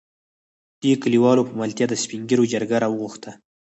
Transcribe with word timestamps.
دې 0.81 0.93
کليوالو 1.01 1.47
په 1.49 1.53
ملتيا 1.61 1.85
د 1.89 1.93
سپين 2.03 2.21
ږېرو 2.29 2.49
جرګه 2.53 2.75
راوغښته. 2.83 3.31